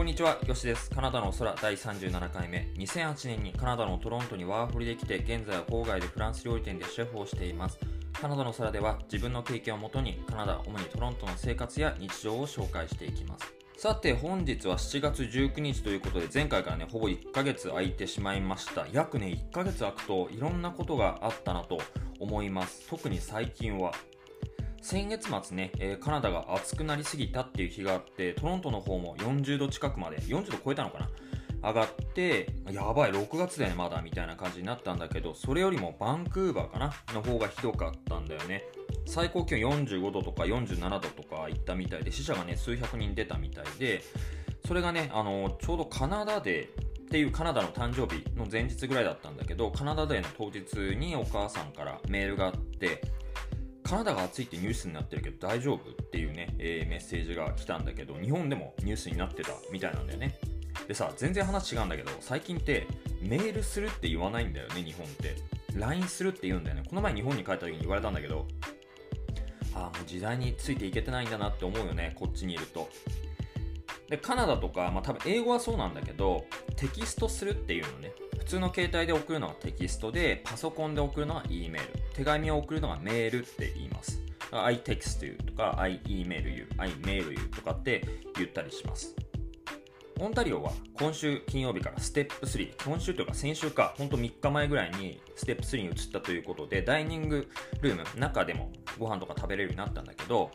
[0.00, 0.88] こんにちは、よしです。
[0.88, 2.66] カナダの空第37回目。
[2.78, 7.78] 2008年にカナダのトロントにワーホリで来て、現在は郊外でフランス料理店でシェフをしています。
[8.14, 13.52] カナダの空では自分の経験をもとにカナダ、主にトロントの生活や日常を紹介していきます。
[13.76, 21.78] さて本日は7月19日ということで前回からねほぼ1ヶ月空いてしまいました約ね1ヶ月空くといろんなことがあったなと
[22.18, 23.92] 思います特に最近は
[24.82, 31.08] 先月末ね、えー、カナダが暑くなりすぎたっていう日があって、トロントの方も40度近くまで、40度超えたのかな？
[31.62, 36.92] 上がって、やばい、6月だよね、まだ、みたいな感じになったんだけど、それよりもバンクーバーかな？
[37.12, 38.64] の方がひどかったんだよね。
[39.06, 44.02] 最高気温45度とか47度とかいったみたいで、死者がね、数百人出たみたいで、
[44.66, 46.70] それがね、あの、ちょうどカナダで、
[47.02, 53.02] っていうカナダの誕生日の前日ぐらいだったんだけど、カナダデーの当日にお母さんからメールがあって、
[53.82, 60.38] カナダが暑いってニュースになってるけど大丈夫っていうね、えー、メッセージが来たんだけど、日本でもニュースになってたみたいなんだよね。
[60.86, 62.86] でさ、全然話違うんだけど、最近って
[63.20, 65.36] メールするって言わないんだよね、日本って。
[65.74, 66.82] LINE するって言うんだよね。
[66.88, 68.46] この前日本に帰った時に言われたんだけど、
[69.74, 72.88] ああ、もう時代についていけてないんだなって思うよね、こっちにいると。
[74.08, 76.44] で、カナダとか、まあ多分英語はそうなんだけど、
[76.76, 78.12] テキストするっていうのね。
[78.38, 81.99] 普通の携帯で送るのはテキストで、パソコンで送るのは E メール。
[82.20, 84.20] 手紙を送るのがメールって言います。
[84.52, 89.16] I text you とか I email you, I mail you とかって言ったりします。
[90.18, 97.48] オンタリオは今週金曜日からステップ3、今週というか先週か、ほんと3日前ぐらいにステップ3に移ったということで、ダイニング
[97.80, 100.50] ルーム、中でもご飯とか食べれるようになったんだけど、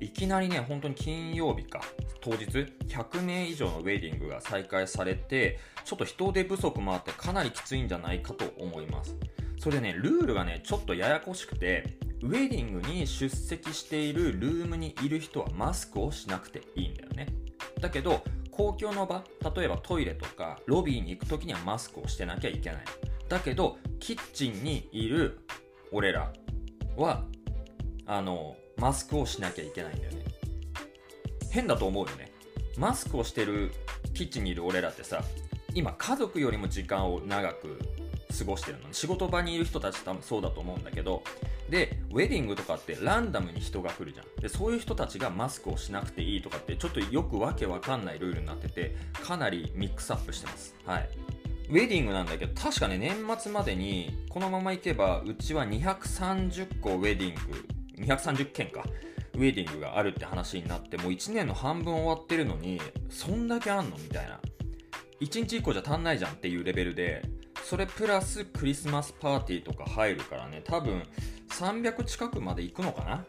[0.00, 1.82] いきなりね、本当に金曜日か、
[2.22, 9.14] 当日、100名以上のウェディングが再開されて、ちょっと人手不足もあってかなりきついんじゃないかと思います。
[9.60, 17.26] それね、ルールがね、ちょっとややこしくて、ウェディングに出席しているルームにいる人はマスクをしなくていいんだよね。
[17.78, 19.22] だけど、公共の場、
[19.54, 22.84] 例えばトイレとかロビーに行く時にはマスクをしてなきゃいけない。
[23.28, 25.40] だけど、キッチンにいる
[25.92, 26.32] 俺ら
[26.96, 27.26] は、
[28.06, 30.24] あの、マスクをしなきゃいけないんだよね。
[31.50, 32.32] 変だと思うよね。
[32.78, 33.72] マスクをしてる
[34.14, 35.22] キッチンにいる俺らってさ、
[35.74, 37.78] 今家族よりも時間を長く
[38.32, 38.92] 過ごしてるの。
[38.92, 41.22] 仕事場にいる人たち多分そうだと思うんだけど
[41.68, 44.26] でウェディングとかってランダムに人が来るじゃん。
[44.40, 50.74] でそういう人たちがマスクをしなくていいとかってちょっとよくわけわかんないルールになっててかなりミックスアップしてます。
[50.84, 51.08] はい。
[51.68, 57.64] ウェディングなんだけど確かね年末までにこのままいけばうちは230個ウェディング
[58.04, 58.84] 230件か
[59.34, 64.40] ウェディングがあるって話になってもう1年の半分終わってるのにそんだけあんのみたいな。
[65.20, 67.22] 1日1個じゃ足んないじゃんっていうレベルで
[67.70, 70.60] それプラスクリスマスパーティーとか入るからね。
[70.64, 71.04] 多分
[71.50, 73.24] 300近くまで行くのかな？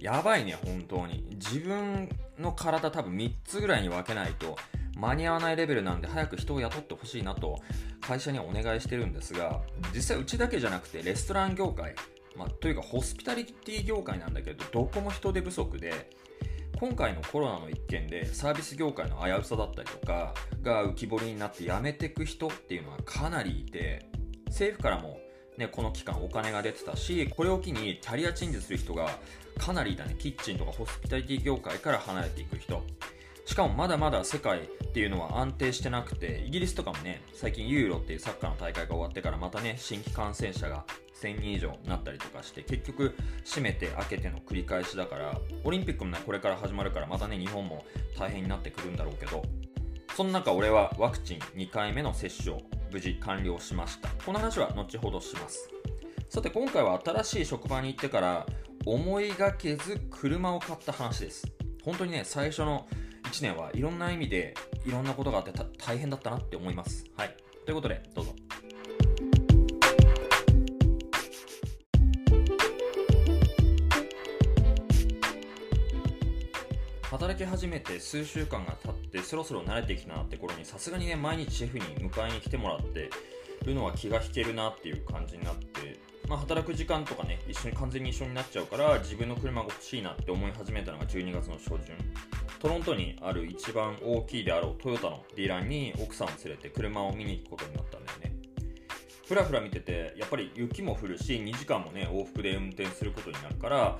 [0.00, 1.24] やばいね本当に。
[1.34, 4.56] 自分の体多分3つぐらいに分けないと
[4.96, 7.60] 間に合わないレベルなんで早く人を雇ってほしいなと
[8.00, 9.60] 会社にはお願いしてるんですが
[9.94, 11.94] 実際うちだけじゃなくてレストラン業界、
[12.34, 16.10] まあ、というかホスピタリティ業界なんだけどどこも人手不足で
[16.80, 20.32] 今回のコロナの一件でサービス業界の危うさだったりとか
[20.62, 24.06] が浮き彫りになって辞めてく人っていうのはかなりいて
[24.46, 25.18] 政府からも
[25.58, 29.10] ね、この期間お金が出てたしこれを機にキャリアチェンジする人が
[29.58, 30.16] かなりいたね。
[30.18, 32.82] キッチンとかホスピタリティ業界から離れていく人。
[33.44, 40.84] しかもまだまだ世界っていうのは安定してなくてイギリスとかもね最近ユーロっていうサッカーの大会が終わってからまたね新規感染者が
[41.22, 43.14] 1000人以上になったりとかして結局
[43.44, 47.84] 閉めて開けての繰り返しだからオリンピックもねこれから始まるからまたね日本も
[48.18, 49.42] 大変になってくるんだろうけど
[50.16, 52.60] その中俺はワクチン2回目の接種を
[52.92, 54.08] 無事完了しました。
[54.24, 55.70] この話は後ほどします。
[56.28, 58.46] さて今回は新しい職場に行ってから
[58.84, 61.46] 思いがけず車を買った話です。
[61.84, 62.86] 本当にね最初の
[63.24, 64.54] 1年はいろんな意味で
[64.84, 67.04] いろんなことがあって大変だったなって思います。
[67.16, 67.36] はい。
[67.64, 68.34] ということでどうぞ。
[77.20, 83.10] 働き始めて数週間が経ってそろそろ慣れてきたなって頃にさすがにね毎日シェフに迎えに来てもらって
[83.62, 91.94] るのは気が引けるなっていう感じになって、まあ、働く時間とかね一緒に完全に一緒になっちゃうから自分の車が欲しいなって思い始めたのが12月の初旬。
[92.58, 98.32] トロントにある一番大きいであろうトヨタのディーラーに奥さんを連れて車を見に行くことになったんだよね。
[99.28, 103.98] ふらふら見ててやっぱり雪も降るし2時間もね往復で運転することになるから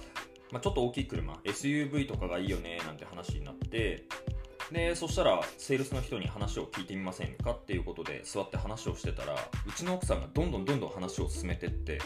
[0.53, 4.05] まあ、ちょっと大きい車 SUV とかがいいよねなんて話になって
[4.73, 12.01] でそしたらセールスの人に話を聞いてみませんかっていうことで座って話をしてたらうちの奥さんがどんどんどんどん話を進めてって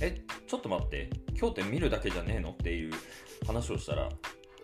[0.00, 2.92] えちょっと待って今日って見るだけじゃねえのっていう
[3.46, 4.08] 話をしたら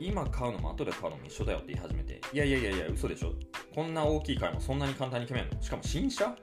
[0.01, 3.33] 今買うのも後で買うのも一緒だよって言い始めていやいやいやいや嘘でしょ。
[3.75, 5.63] こんな大きい買いもそんなに簡単に決めるの？
[5.63, 6.37] しかも新車？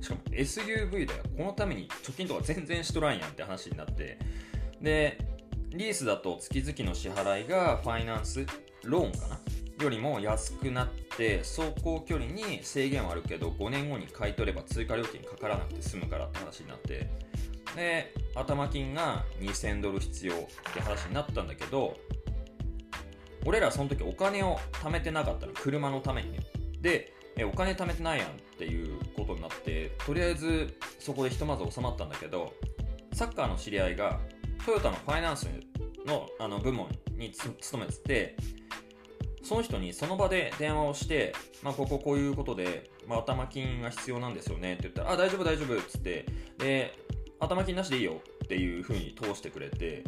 [0.00, 1.22] しかも SUV だよ。
[1.36, 4.18] このために貯金とか全然しとらんやんって話になって。
[4.80, 5.18] で
[5.74, 8.46] リースだと月々の支払いがファイナンス
[8.84, 9.40] ローンかな？
[9.82, 17.10] よりも安くなって走行距離に制限はあるけど5年後に買い取れば追加料金かからなくて済むからって話になって
[17.74, 20.36] で頭金が2000ドル必要っ
[20.72, 21.96] て話になったんだけど
[23.44, 25.52] 俺らその時お金を貯めてなかったの。
[25.54, 26.38] 車のためにね。
[26.80, 32.52] でえお金貯めてないやんっていうことになってとりあえずそこでひとまず収まったんだけど
[33.12, 34.20] サッカーの知り合いが
[34.64, 35.48] トヨタのファイナンス
[36.06, 38.36] のあの部門に勤めてて
[39.44, 46.24] その人にその場で電話をして、まあ、こここういうことで、まあ、頭金が必要なんですよねって言ったら、あ、大丈夫大丈夫っつって、
[46.56, 46.98] で、
[47.38, 50.02] 頭金なしでいいよっていう風に通してくれて、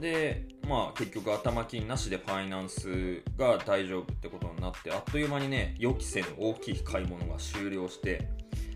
[0.00, 8.28] で、まあ結局頭金なしでファイナンスが大丈夫ってことになって、あっという間にね、予期せぬ大きい買い物が終了して、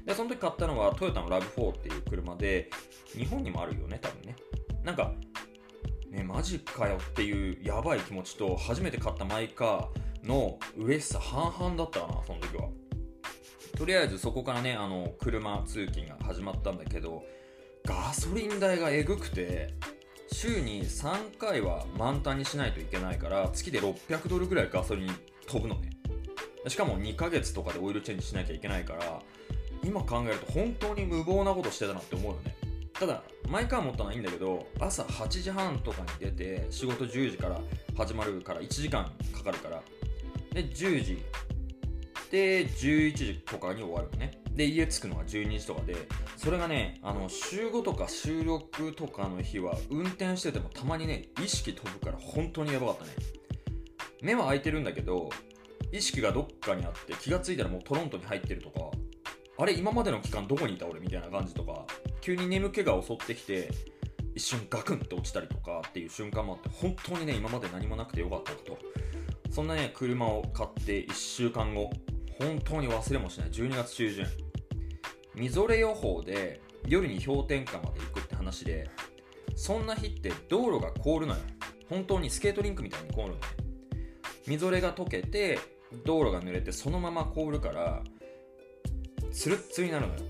[0.05, 2.69] で、その時買ったのはトヨタの RAV4 っていう車で、
[3.17, 4.35] 日本にもあるよね、多分ね。
[4.85, 5.13] なんか、
[6.11, 12.69] ね、マジかよっていうやばい気持ちと初めて買ったマイカーの嬉しさ半々だったかなその時は。
[13.77, 17.23] とりあえずそこからねあの車通勤が始まったんだけど
[17.85, 19.75] ガソリン代がえぐくて
[20.33, 25.11] 週に3回は満タンにしないといけないから月で600ドルぐらいガソリン
[25.47, 25.91] 飛ぶのね。
[26.67, 29.23] しかも2ヶ月とかでオイルチェンジしなきゃいけないから
[29.85, 32.57] 今考えると本当に無謀なことしてたなって思うよね。
[32.99, 37.61] ただマイカー持ったのはいいんだけど朝8時半とかに出て仕事10時から
[37.97, 39.83] 始まるから1時間かかるから
[40.53, 41.23] で10時
[42.31, 44.43] で11時とかに終わるのね。
[44.53, 45.95] で家着くのが12時とかで
[46.37, 53.11] それがねあの週5とか収録とかの日は運転しててもたまにね意識飛ぶから本当にやばかったね。
[54.21, 55.31] 目は開いてるんだけど
[55.93, 58.91] 意識がどっかにあって気がついたらもうトロントに入ってるとか
[59.61, 61.85] あれ今までの期間どこにいた俺みたいな感じとか
[62.21, 63.71] 急に眠気が襲ってきて
[64.35, 68.79] 一瞬ガクンって落ちたりとかっていう瞬間もあって本当にね今まで何もなくてよかったと。
[69.51, 71.91] そんなね車を買って1週間後
[72.39, 73.51] 本当に忘れもしない。
[73.51, 74.27] 12月中旬。
[75.35, 78.89] みぞれ予報で夜に氷点下まで行くって話で
[79.57, 81.41] そんな日って道路が凍るのよ。
[81.89, 83.41] 本当にスケートリンクみたいに凍るのね。
[84.47, 85.59] みぞれが溶けて
[86.05, 88.03] 道路が濡れてそのまま凍るから
[89.33, 90.21] ツルッツルになるのよ。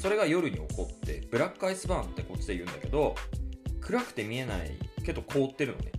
[0.00, 3.14] それが夜に起こってブラックアイスバーンってこっちで言うんだけど
[3.82, 5.92] 暗くて見えないけど凍ってるのね。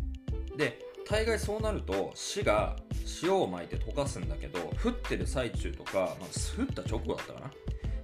[0.57, 2.77] で大概そうなると市が
[3.21, 7.51] 塩をまいて溶かすんだけど降ってる最中とか、まあ、降った直後だったかな。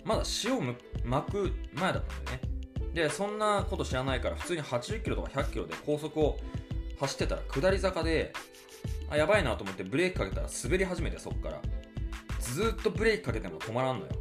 [0.06, 0.62] まだ塩を
[1.04, 2.94] まく前だったんだよね。
[2.94, 6.38] でそんなこと知らないから普通に80キロとか100キロで高速を
[7.00, 8.34] 走ってたら下り坂で
[9.10, 11.60] あやばいなと思ってブレーキかけたら滑り始めてそっから。
[12.40, 14.12] ずっとブレーキかけても止まらんのよ。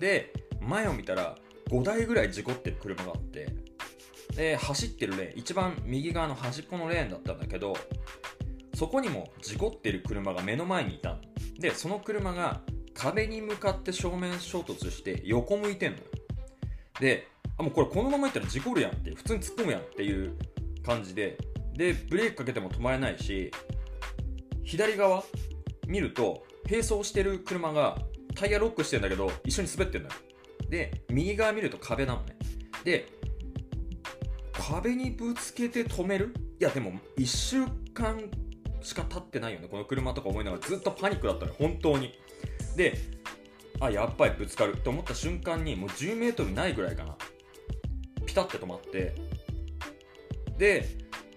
[0.00, 1.36] で前を見たら
[1.68, 3.48] 5台ぐらい事故ってる車があって
[4.36, 7.76] で走ってるレーン一番右側の端っこのレーンだったんだけど
[8.74, 11.18] そこにも事故ってる車が目の前にいた
[11.58, 12.60] でその車が
[12.94, 16.04] 壁に向かって正面衝突して横向いてんのよ。
[17.00, 20.36] であもうこれこのままいったら事故るやんって普通に突っ込むやんっていう
[20.84, 21.38] 感じで
[21.74, 23.50] でブレーキかけても止まれないし
[24.64, 25.24] 左側
[25.86, 27.98] 見ると並走してる車が
[28.34, 30.14] タイヤロックしてんだけど一緒に滑ってんのよ。
[30.70, 32.36] で右側見ると壁なのね。
[32.84, 33.08] で
[34.52, 36.32] 壁にぶつけて止める？
[36.60, 38.22] いやでも1週間
[38.80, 39.68] しか経ってないよね。
[39.68, 42.14] この車とか思いながらずっとパニックだったの本当に。
[42.76, 42.96] で
[43.80, 44.74] あやっぱりぶつかる。
[44.74, 47.16] って思った瞬間にもう 10m ないぐらいかな。
[48.24, 49.14] ピタって止まって。
[50.56, 50.86] で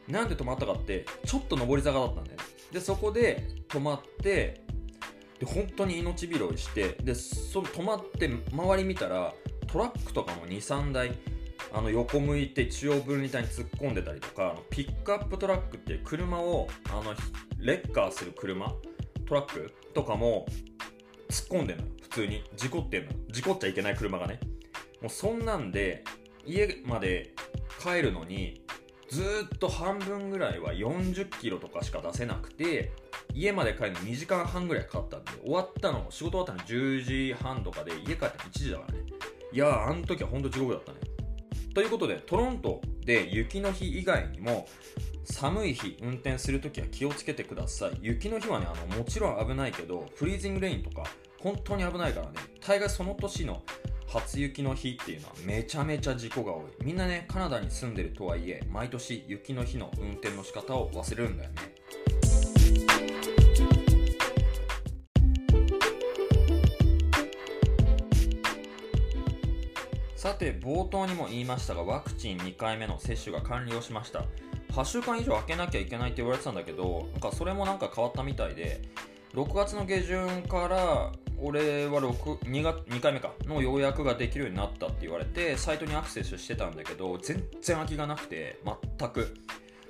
[0.07, 2.43] なんで止まったかってちょっと上り坂だったんだよね。
[2.71, 4.62] でそこで止まって
[5.43, 9.33] で本当に命拾いしてでそ止まって周り見たら
[9.67, 11.11] トラックとかも23台
[11.73, 17.13] あの横向いて中央分離帯に突っ込んでたりとかピックアップトラックっていう車をあの
[17.59, 18.73] レッカーする車
[19.27, 20.45] トラックとかも
[21.29, 22.43] 突っ込んでんの普通に。
[22.55, 24.39] 事故ってんの事故っちゃいけない車がね。
[25.01, 26.03] もうそんなんで
[26.45, 27.33] 家まで
[27.81, 28.61] 帰るのに
[29.09, 29.23] ず
[29.53, 32.91] っと半分ぐらいは40キロとかしか出せなくて
[33.33, 38.99] 家まで帰るの2時間半ぐらいかかったんで終わったの仕事終わったの10時半とかで家帰って1時だからね。
[39.51, 40.99] いやーあの時は本当地獄だったね。
[41.73, 44.67] ということでトロントで雪の日以外にも
[45.25, 47.97] 寒い日運転するときは気をつけてください。
[48.01, 51.03] 雪の日はねあのもちろん危ないけどフリーズングレインとか
[51.39, 52.33] 本当に危ないからね
[52.65, 53.63] 大概その年の
[54.07, 56.85] 初雪の日っていうのはめちゃめちゃ事故が多い。
[56.85, 61.72] みんなねカナダに住んでるとはいえ毎年雪の日の運転の仕方を忘れるんだよね。
[70.23, 74.23] さて冒頭にも言いましたがワクチン2回目の接種が完了しました。
[74.71, 78.81] 8週間以上空けなきゃいけないって言われてたんだけどなんかそれもなんか変わったみたいで
[79.33, 81.11] 6月の下旬から
[81.41, 88.61] 俺は 2, 月2回目かの予約ができるようになったって言われてサイトにアクセスしてたんだけど全然空きがなくて
[88.97, 89.35] 全く、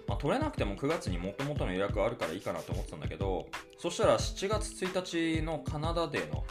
[0.07, 3.45] まあ、取れなくても9月にもともとの予約あるからいいかなと思ってたんだけど
[3.77, 6.43] そしたら7月1日のカナダデーの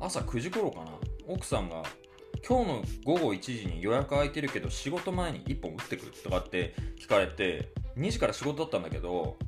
[0.00, 0.86] 朝9時頃かな
[1.28, 1.84] 奥さんが
[2.46, 9.38] 今日の午後1時に予約空いてるけど仕事前に1本打ってくるとかって聞かれて2時から仕事だったんだけど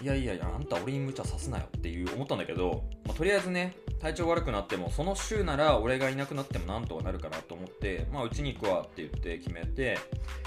[0.00, 9.98] いやいやいやあんた俺に無茶さすなよっていう思ったんだけど、まあ、とりあえずね体調悪くなってもその週なら俺がいなくなってもなんとかなるかなと思ってまあうちに行くわって言って決めて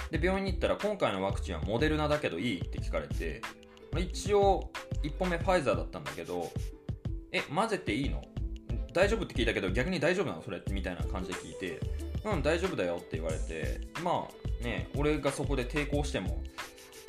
[0.09, 3.41] で病院に行ったら今回のワクチンはモデルナだけどいいって聞かれて、
[3.91, 4.71] まあ、一応
[5.03, 6.49] 1本目ファイザーだったんだけど
[7.33, 8.21] え混ぜていいの？
[8.93, 11.79] 大丈夫って聞いたけど逆に大丈夫なのそれみたいな感じで聞いて
[12.25, 16.41] うん大丈夫だよって言われてまあね俺がそこで抵抗しても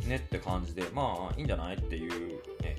[0.06, 2.76] ねって感じでまあいいんじゃないっていうね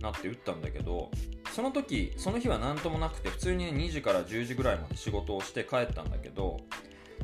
[0.00, 1.10] なって打ったんだけど
[1.52, 6.58] その時その日は何ともなくて普通に、2時から10時ぐらいまで仕事をして帰ったんだけど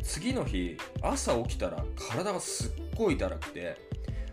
[0.03, 3.77] 次の日朝起きたら体がすっごいだらくて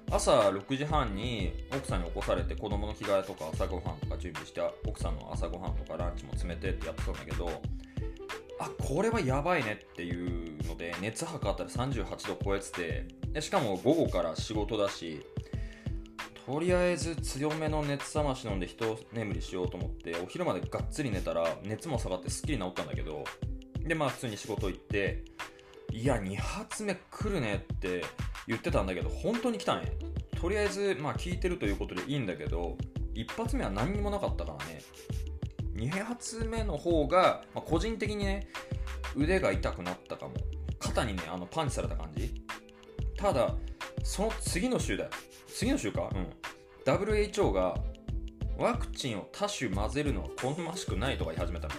[0.10, 7.62] 朝6時半に奥さんに起こされて子供の着替えとか朝ごはんとか準備して奥さんの朝ごはんとかランチも詰めてってやってたんだけど
[8.60, 15.26] あこれはやばいねっていうので熱測ったら38度超えててでしかも午後から仕事だし
[16.46, 23.26] とりあえず強めの熱冷まし飲んで一眠りしようと思ってお昼までがっつり寝たら熱も下がってすっきり治ったんだけど
[23.86, 25.26] でまあ普通に仕事行って
[25.92, 28.04] いや2発目来るねって
[28.48, 29.92] 言ってたんだけど本当に来たね。
[30.40, 32.78] とりあえずまあ聞いてるということでいいんだけど
[33.16, 34.82] 1発目は何にもなかったからね。
[35.76, 38.48] 2発目の方が、まあ、個人的にね
[39.16, 40.34] 腕が痛くなったかも。
[40.80, 42.44] 肩にねあのパンチされた感じ。
[43.18, 43.56] ただ
[44.04, 45.10] その次の週だよ。
[45.48, 46.10] 次の週か。
[46.14, 46.28] うん。
[46.86, 47.76] WHO が
[48.58, 51.74] ワクチンを多種混ぜるのは好ましくないとか言い始めたの。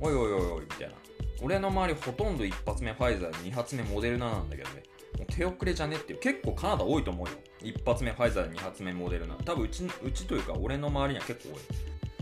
[0.00, 0.94] おいおいおいおいみたいな。
[1.42, 4.82] 俺の周りほとんど1発目ファイザー2発目モデルナなんだけどね。
[5.24, 7.32] 手遅れじゃねっていう結構カナダ多いと思うよ。
[7.62, 11.62] 1発目ファイザー2発目モデルナ多分うちうちというか俺の周りには結構多い。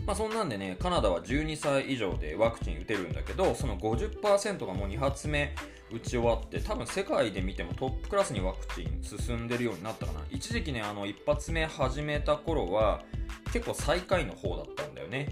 [0.05, 5.55] まあそんなんでねカナダは12歳以上でワクチン打てるんだけどその50%がもう2発目
[5.91, 10.21] 打ち終わって多分世界で見てもトップクラスにワクチン進んでるようになったかな。
[10.29, 13.01] 一時期ねあの1発目始めた頃は
[13.51, 15.29] 結構最下位の方だったんだよね。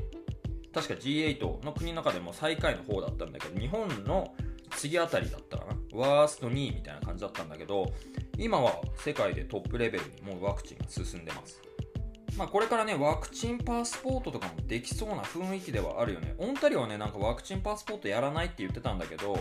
[0.74, 4.34] 確か G8 の国の中でも最下位の方だったんだけど日本の
[4.75, 7.92] 次あたりだったかなワースト2位みたいな感じだったんだけど
[8.38, 11.62] 今は世界でトップレベルにもうワクチンが進んでます
[12.38, 16.34] まあ、これからね、ワクチンパスポートとかもできそうな雰囲気ではあるよね。
[16.39, 19.38] オンタリオはね、なんかワクチンパスポートやらないって言ってたんだけど、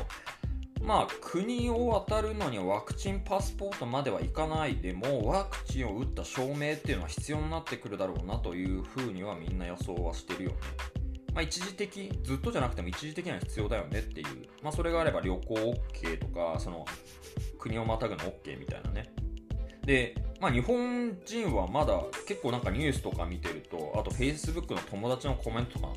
[0.83, 10.57] まあ、国を渡るのにワクチンパスポートまではいかないでも、ワクチンを打った証明っていうのは必要になってくるだろうなというふうにはみんな予想はしてるよね。
[11.35, 14.27] まあ、一時的、ずっとじゃなくても一時的には必要だよねっていう。
[14.62, 16.85] まあ、それがあれば旅行 OK とか、その、
[17.59, 19.12] 国をまたぐの OK みたいなね。
[19.85, 25.95] で、まあ、日本人はまだ結構なんかニュースとか見てると、あと Facebook の友達のコメントとかか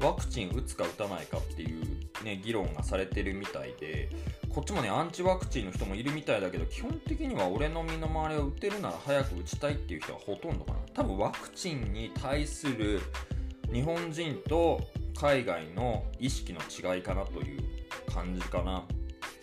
[0.00, 1.84] な、ワクチン打つか打たないかっていう
[2.24, 4.08] ね、議論がされてるみたいで、
[4.50, 10.78] こっちもね、アンチワクチンの人もいるみたいだけど、基本的には俺の身の回りを打てるなら早く打ちたいっていう人はほとんどかな。
[10.94, 13.00] 多分ワクチンに対する
[13.72, 14.80] 日本人と
[15.18, 17.62] 海外の意識の違いかなという
[18.12, 18.84] 感じかな。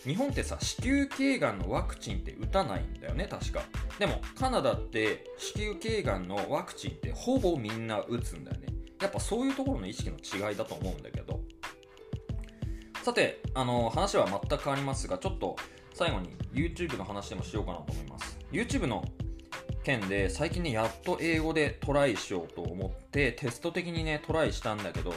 [0.06, 3.64] 日本ってさ、子宮頸がんのワクチンって打たないんだよね、確か。
[4.00, 8.68] でも、カナダって子宮頸がんのワクチンってほぼみんな打つんだよね。
[9.02, 11.40] やっぱそういうところの意識の違いだと思うんだけど。
[13.02, 15.56] さて、あの、話は全く変わりますが、ちょっと
[15.94, 18.38] 最後に YouTube の話でもしようかなと思います。
[18.52, 19.04] YouTube の
[19.84, 25.14] 件で最近ね、やっと英語でトライしようと思ってテスト的にね、トライしたんだけど、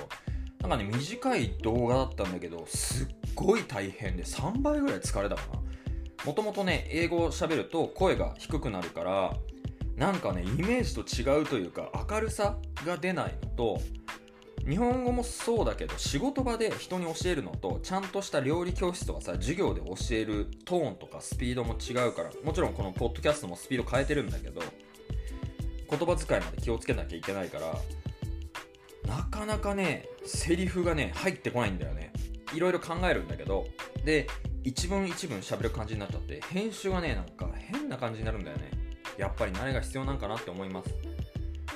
[0.60, 5.60] なんかね、短い動画だったんだけど、すっごい大変で3倍ぐらい疲れたかな。
[6.24, 9.36] もともとね、英語を喋ると声が低くなるから、
[9.96, 13.80] なんかね、イメージと違うというか、明るさが出ないのと、
[14.68, 24.60] 日本語もそうだけど仕事場で人に教えるのとちゃんとした料理教室とかさ授業で教えるトーンとかスピードも違うからもちろんこのポッドキャストもスピード変えてるんだけど
[25.88, 27.76] 言葉遣いまで気をつけなきゃいけないから
[29.06, 32.12] なかなかねセリフがね入ってこないんだよね。
[32.54, 33.66] いろいろ考えるんだけど
[34.04, 34.26] で
[34.64, 38.70] 一文一文喋る感じになっちゃって編集がねなんか変な感じになるんだよね。
[39.16, 40.90] やっぱり慣れが必要なんかなって思います。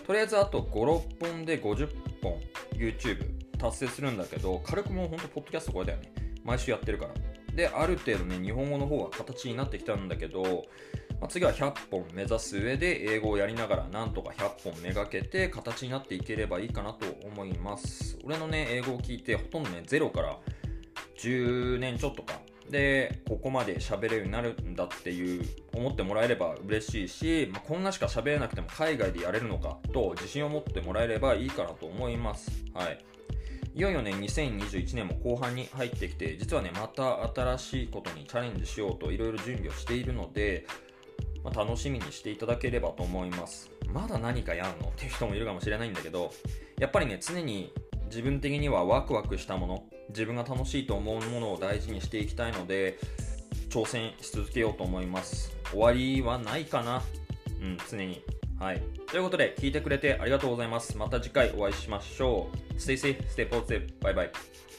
[0.06, 1.88] とりあえずあと56本で50
[2.20, 2.40] 本。
[2.80, 3.24] YouTube
[3.58, 6.12] 達成するんだけど軽くもうほんとポッドキャストこれだよね。
[6.42, 7.14] 毎週やってるから。
[7.54, 10.42] である程度ね日本語の方は形になってきたんだけど、
[11.20, 18.18] まあ、次は100本目指す上で英語をやりながらなんとか100本めがけて形になっていければいいかなと思います。
[18.24, 20.38] 俺のね英語を聞いてほとんどね0から
[21.18, 22.40] 10年ちょっとか。
[22.70, 32.50] でここまで喋れるようになるんだっていう思ってもらえれば嬉しいし、まあ、こんなしか喋れなくても海外でやれるのかと自信を持ってもらえればいいかなと思います。
[32.72, 32.98] はい。
[33.72, 40.66] いよいよね2021年も後半に入ってきて実はねまた新しいことにチャレンジしようといろいろ準備をしているので、
[41.44, 43.70] まあ、楽しみにしていただければと思います。
[43.92, 44.88] まだ何かやんの？
[44.88, 46.32] っていう人もいるかもしれないんだけど
[46.78, 47.72] やっぱりね常に
[48.06, 52.98] 自分的にはワクワクしたもの自分が楽しいと思うものを大事にしていきたいので
[53.70, 55.52] 挑戦し続けようと思います。
[55.70, 57.02] 終わりはないかな。
[57.60, 58.22] うん常に。
[58.58, 58.82] はい。
[59.10, 60.96] ということで聞いてくれてありがとうございます。
[60.96, 62.74] また次回お会いしましょう。
[62.74, 64.69] Stay safe, stay positive, bye bye.